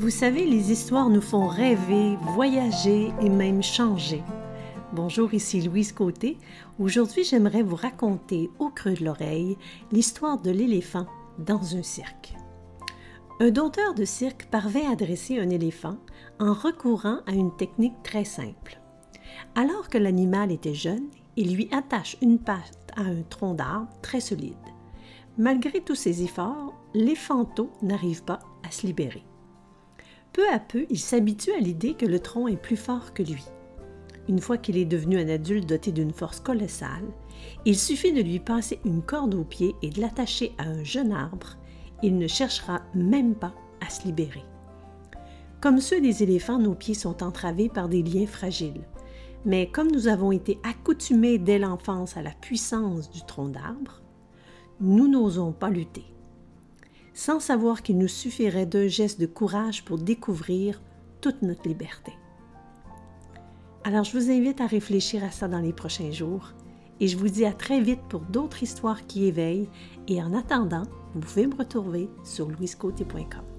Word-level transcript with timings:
Vous 0.00 0.08
savez, 0.08 0.46
les 0.46 0.72
histoires 0.72 1.10
nous 1.10 1.20
font 1.20 1.46
rêver, 1.46 2.16
voyager 2.34 3.12
et 3.20 3.28
même 3.28 3.62
changer. 3.62 4.22
Bonjour, 4.94 5.34
ici 5.34 5.60
Louise 5.60 5.92
Côté. 5.92 6.38
Aujourd'hui, 6.78 7.22
j'aimerais 7.22 7.62
vous 7.62 7.76
raconter 7.76 8.48
au 8.58 8.70
creux 8.70 8.94
de 8.94 9.04
l'oreille 9.04 9.58
l'histoire 9.92 10.40
de 10.40 10.50
l'éléphant 10.50 11.04
dans 11.38 11.76
un 11.76 11.82
cirque. 11.82 12.32
Un 13.40 13.50
dompteur 13.50 13.92
de 13.92 14.06
cirque 14.06 14.46
parvint 14.50 14.90
à 14.90 14.96
dresser 14.96 15.38
un 15.38 15.50
éléphant 15.50 15.98
en 16.38 16.54
recourant 16.54 17.18
à 17.26 17.32
une 17.32 17.54
technique 17.54 18.02
très 18.02 18.24
simple. 18.24 18.80
Alors 19.54 19.90
que 19.90 19.98
l'animal 19.98 20.50
était 20.50 20.72
jeune, 20.72 21.10
il 21.36 21.54
lui 21.54 21.68
attache 21.72 22.16
une 22.22 22.38
patte 22.38 22.90
à 22.96 23.02
un 23.02 23.20
tronc 23.28 23.52
d'arbre 23.52 23.90
très 24.00 24.20
solide. 24.20 24.54
Malgré 25.36 25.82
tous 25.82 25.94
ses 25.94 26.22
efforts, 26.22 26.72
l'éphanto 26.94 27.70
n'arrive 27.82 28.24
pas 28.24 28.38
à 28.66 28.70
se 28.70 28.86
libérer. 28.86 29.24
Peu 30.32 30.48
à 30.52 30.60
peu, 30.60 30.86
il 30.90 30.98
s'habitue 30.98 31.52
à 31.52 31.58
l'idée 31.58 31.94
que 31.94 32.06
le 32.06 32.20
tronc 32.20 32.46
est 32.46 32.56
plus 32.56 32.76
fort 32.76 33.12
que 33.14 33.22
lui. 33.22 33.44
Une 34.28 34.38
fois 34.38 34.58
qu'il 34.58 34.76
est 34.76 34.84
devenu 34.84 35.18
un 35.18 35.28
adulte 35.28 35.68
doté 35.68 35.90
d'une 35.90 36.12
force 36.12 36.38
colossale, 36.38 37.08
il 37.64 37.76
suffit 37.76 38.12
de 38.12 38.22
lui 38.22 38.38
passer 38.38 38.78
une 38.84 39.02
corde 39.02 39.34
au 39.34 39.42
pied 39.42 39.74
et 39.82 39.90
de 39.90 40.00
l'attacher 40.00 40.52
à 40.58 40.64
un 40.64 40.84
jeune 40.84 41.12
arbre. 41.12 41.56
Il 42.02 42.16
ne 42.16 42.28
cherchera 42.28 42.82
même 42.94 43.34
pas 43.34 43.54
à 43.84 43.90
se 43.90 44.04
libérer. 44.04 44.44
Comme 45.60 45.80
ceux 45.80 46.00
des 46.00 46.22
éléphants, 46.22 46.58
nos 46.58 46.74
pieds 46.74 46.94
sont 46.94 47.24
entravés 47.24 47.68
par 47.68 47.88
des 47.88 48.02
liens 48.02 48.26
fragiles. 48.26 48.84
Mais 49.44 49.68
comme 49.68 49.90
nous 49.90 50.06
avons 50.06 50.30
été 50.32 50.58
accoutumés 50.62 51.38
dès 51.38 51.58
l'enfance 51.58 52.16
à 52.16 52.22
la 52.22 52.30
puissance 52.30 53.10
du 53.10 53.22
tronc 53.26 53.48
d'arbre, 53.48 54.00
nous 54.80 55.08
n'osons 55.08 55.52
pas 55.52 55.70
lutter 55.70 56.04
sans 57.20 57.38
savoir 57.38 57.82
qu'il 57.82 57.98
nous 57.98 58.08
suffirait 58.08 58.64
d'un 58.64 58.88
geste 58.88 59.20
de 59.20 59.26
courage 59.26 59.84
pour 59.84 59.98
découvrir 59.98 60.80
toute 61.20 61.42
notre 61.42 61.68
liberté. 61.68 62.14
Alors 63.84 64.04
je 64.04 64.18
vous 64.18 64.30
invite 64.30 64.62
à 64.62 64.66
réfléchir 64.66 65.22
à 65.22 65.30
ça 65.30 65.46
dans 65.46 65.58
les 65.58 65.74
prochains 65.74 66.12
jours 66.12 66.54
et 66.98 67.08
je 67.08 67.18
vous 67.18 67.28
dis 67.28 67.44
à 67.44 67.52
très 67.52 67.82
vite 67.82 68.00
pour 68.08 68.22
d'autres 68.22 68.62
histoires 68.62 69.06
qui 69.06 69.26
éveillent 69.26 69.68
et 70.08 70.22
en 70.22 70.32
attendant, 70.32 70.84
vous 71.12 71.20
pouvez 71.20 71.46
me 71.46 71.56
retrouver 71.56 72.08
sur 72.24 72.48
louisecôté.com. 72.48 73.49